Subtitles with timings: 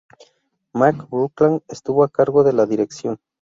[0.73, 3.19] Mark Buckland estuvo a cargo de la dirección.